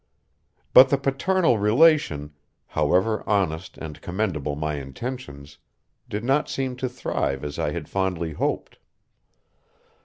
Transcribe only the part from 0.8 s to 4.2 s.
the paternal relation, however honest and